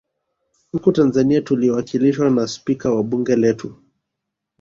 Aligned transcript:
Huku 0.71 0.91
Tanzania 0.91 1.41
tuliwakilishwa 1.41 2.29
na 2.29 2.47
spika 2.47 2.91
wa 2.91 3.03
bunge 3.03 3.35
letu 3.35 3.75